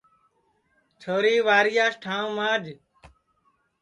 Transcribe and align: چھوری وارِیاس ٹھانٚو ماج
چھوری 1.01 1.35
وارِیاس 1.47 1.93
ٹھانٚو 2.03 2.31
ماج 2.35 2.63